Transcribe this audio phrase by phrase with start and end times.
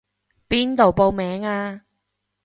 [0.49, 1.83] 邊度報名啊？